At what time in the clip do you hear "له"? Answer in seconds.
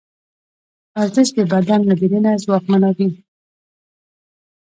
1.89-1.95